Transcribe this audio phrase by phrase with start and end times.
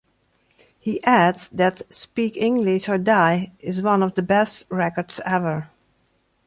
[0.79, 5.69] He adds that "Speak English or Die" is "one of the best records ever.